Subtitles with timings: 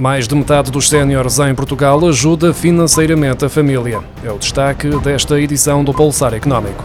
[0.00, 4.00] Mais de metade dos séniores em Portugal ajuda financeiramente a família.
[4.24, 6.82] É o destaque desta edição do Pulsar Económico.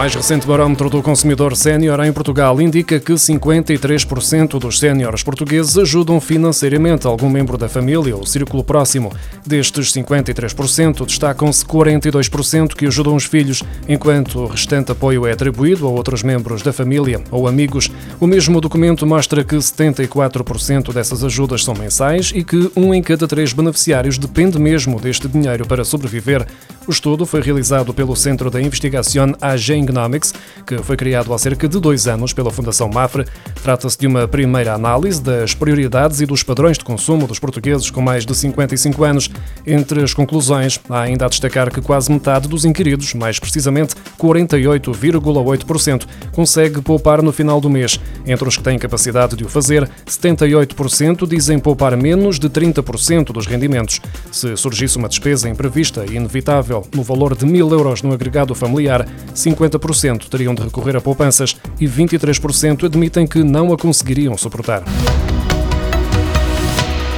[0.00, 6.18] Mais recente barómetro do consumidor sénior em Portugal indica que 53% dos séniores portugueses ajudam
[6.18, 9.12] financeiramente algum membro da família ou círculo próximo.
[9.46, 15.90] Destes 53%, destacam-se 42% que ajudam os filhos, enquanto o restante apoio é atribuído a
[15.90, 17.90] outros membros da família ou amigos.
[18.18, 23.28] O mesmo documento mostra que 74% dessas ajudas são mensais e que um em cada
[23.28, 26.46] três beneficiários depende mesmo deste dinheiro para sobreviver.
[26.88, 30.32] O estudo foi realizado pelo Centro da Investigação AGENG Economics,
[30.66, 33.26] que foi criado há cerca de dois anos pela Fundação Mafre.
[33.62, 38.00] Trata-se de uma primeira análise das prioridades e dos padrões de consumo dos portugueses com
[38.00, 39.30] mais de 55 anos.
[39.66, 46.06] Entre as conclusões, há ainda a destacar que quase metade dos inquiridos, mais precisamente 48,8%,
[46.32, 48.00] consegue poupar no final do mês.
[48.24, 53.46] Entre os que têm capacidade de o fazer, 78% dizem poupar menos de 30% dos
[53.46, 54.00] rendimentos.
[54.30, 59.06] Se surgisse uma despesa imprevista e inevitável no valor de mil euros no agregado familiar,
[59.34, 64.84] 50 40% teriam de recorrer a poupanças e 23% admitem que não a conseguiriam suportar.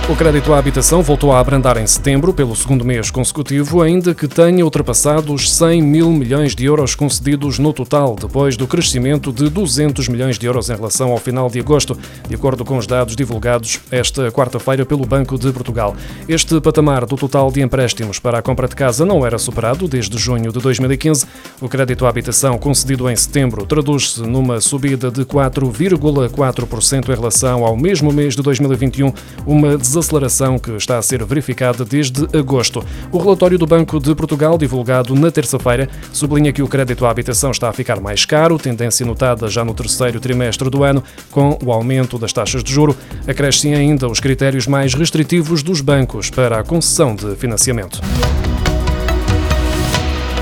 [0.09, 4.27] O crédito à habitação voltou a abrandar em setembro, pelo segundo mês consecutivo, ainda que
[4.27, 9.49] tenha ultrapassado os 100 mil milhões de euros concedidos no total, depois do crescimento de
[9.49, 11.97] 200 milhões de euros em relação ao final de agosto,
[12.29, 15.95] de acordo com os dados divulgados esta quarta-feira pelo Banco de Portugal.
[16.29, 20.19] Este patamar do total de empréstimos para a compra de casa não era superado desde
[20.19, 21.27] junho de 2015.
[21.61, 27.77] O crédito à habitação concedido em setembro traduz-se numa subida de 4,4% em relação ao
[27.77, 29.13] mesmo mês de 2021,
[29.47, 32.85] uma desaceleração que está a ser verificada desde agosto.
[33.11, 37.51] O relatório do Banco de Portugal, divulgado na terça-feira, sublinha que o crédito à habitação
[37.51, 41.71] está a ficar mais caro, tendência notada já no terceiro trimestre do ano, com o
[41.71, 42.97] aumento das taxas de juro.
[43.27, 48.01] Acrescem ainda os critérios mais restritivos dos bancos para a concessão de financiamento.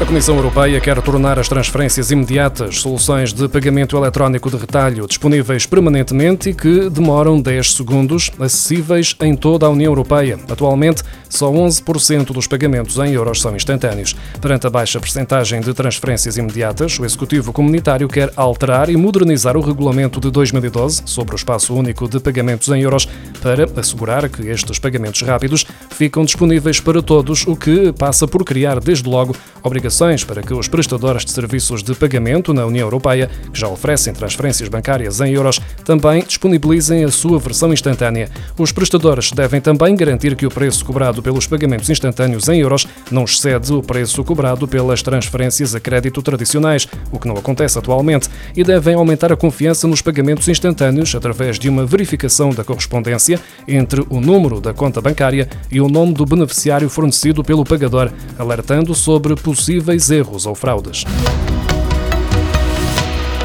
[0.00, 5.66] A Comissão Europeia quer tornar as transferências imediatas soluções de pagamento eletrónico de retalho disponíveis
[5.66, 10.39] permanentemente e que demoram 10 segundos, acessíveis em toda a União Europeia.
[10.49, 14.16] Atualmente, só 11% dos pagamentos em euros são instantâneos.
[14.41, 19.60] Perante a baixa percentagem de transferências imediatas, o Executivo Comunitário quer alterar e modernizar o
[19.60, 23.06] regulamento de 2012 sobre o espaço único de pagamentos em euros
[23.43, 28.81] para assegurar que estes pagamentos rápidos ficam disponíveis para todos, o que passa por criar,
[28.81, 29.90] desde logo, obrigações
[30.25, 34.69] para que os prestadores de serviços de pagamento na União Europeia, que já oferecem transferências
[34.69, 38.28] bancárias em euros, também disponibilizem a sua versão instantânea.
[38.56, 43.25] Os prestadores devem também garantir que o preço cobrado pelos pagamentos instantâneos em euros não
[43.25, 48.62] excede o preço cobrado pelas transferências a crédito tradicionais, o que não acontece atualmente, e
[48.62, 54.21] devem aumentar a confiança nos pagamentos instantâneos através de uma verificação da correspondência entre o
[54.21, 59.80] número da conta bancária e o nome do beneficiário fornecido pelo pagador, alertando sobre possíveis
[59.81, 61.05] possíveis erros ou fraudes.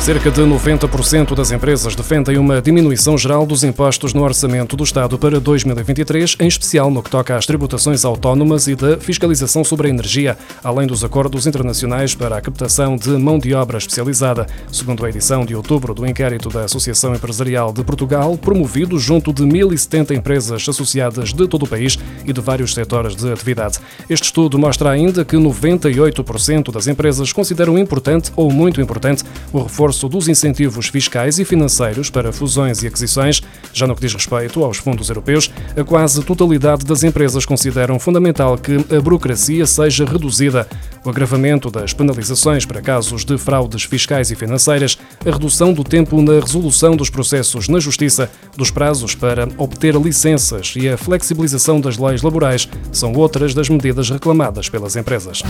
[0.05, 5.17] Cerca de 90% das empresas defendem uma diminuição geral dos impostos no orçamento do Estado
[5.17, 9.89] para 2023, em especial no que toca às tributações autónomas e da fiscalização sobre a
[9.89, 15.09] energia, além dos acordos internacionais para a captação de mão de obra especializada, segundo a
[15.09, 20.69] edição de outubro do inquérito da Associação Empresarial de Portugal, promovido junto de 1.070 empresas
[20.69, 23.79] associadas de todo o país e de vários setores de atividade.
[24.07, 29.94] Este estudo mostra ainda que 98% das empresas consideram importante ou muito importante o reforço
[29.95, 33.41] reforço dos incentivos fiscais e financeiros para fusões e aquisições.
[33.73, 38.57] Já no que diz respeito aos fundos europeus, a quase totalidade das empresas consideram fundamental
[38.57, 40.67] que a burocracia seja reduzida.
[41.03, 46.21] O agravamento das penalizações para casos de fraudes fiscais e financeiras, a redução do tempo
[46.21, 51.97] na resolução dos processos na Justiça, dos prazos para obter licenças e a flexibilização das
[51.97, 55.41] leis laborais são outras das medidas reclamadas pelas empresas.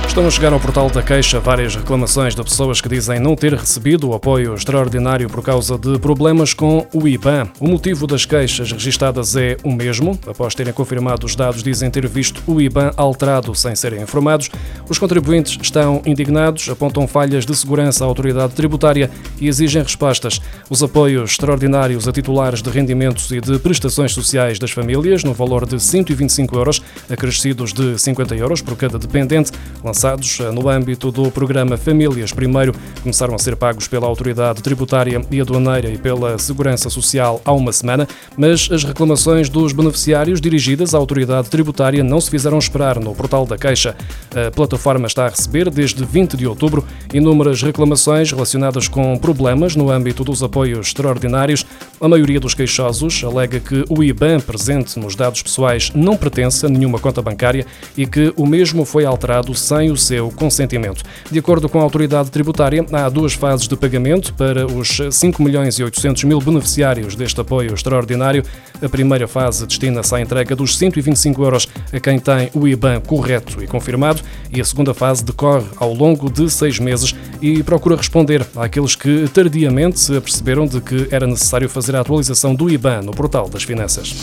[0.10, 3.54] Estão a chegar ao portal da queixa várias reclamações de pessoas que dizem não ter
[3.54, 7.48] recebido o apoio extraordinário por causa de problemas com o IBAN.
[7.60, 10.20] O motivo das queixas registadas é o mesmo.
[10.26, 14.50] Após terem confirmado os dados, dizem ter visto o IBAN alterado sem serem informados.
[14.90, 20.42] Os contribuintes estão indignados, apontam falhas de segurança à autoridade tributária e exigem respostas.
[20.72, 25.68] Os apoios extraordinários a titulares de rendimentos e de prestações sociais das famílias, no valor
[25.68, 29.52] de 125 euros, acrescidos de 50 euros por cada dependente,
[30.00, 35.22] lançados eh, no âmbito do programa Famílias Primeiro, começaram a ser pagos pela Autoridade Tributária
[35.30, 38.08] e Aduaneira e pela Segurança Social há uma semana,
[38.38, 43.46] mas as reclamações dos beneficiários dirigidas à Autoridade Tributária não se fizeram esperar no portal
[43.46, 43.94] da Queixa.
[44.34, 49.92] A plataforma está a receber, desde 20 de outubro, inúmeras reclamações relacionadas com problemas no
[49.92, 51.66] âmbito dos apoios extraordinários.
[52.00, 56.70] A maioria dos queixosos alega que o IBAN presente nos dados pessoais não pertence a
[56.70, 57.66] nenhuma conta bancária
[57.98, 59.54] e que o mesmo foi alterado
[59.90, 61.04] o seu consentimento.
[61.32, 65.80] De acordo com a autoridade tributária, há duas fases de pagamento para os 5 milhões
[65.80, 68.44] e 800 mil beneficiários deste apoio extraordinário.
[68.82, 73.64] A primeira fase destina-se à entrega dos 125 euros a quem tem o IBAN correto
[73.64, 74.22] e confirmado
[74.52, 79.28] e a segunda fase decorre ao longo de seis meses e procura responder àqueles que
[79.34, 83.64] tardiamente se aperceberam de que era necessário fazer a atualização do IBAN no portal das
[83.64, 84.16] finanças.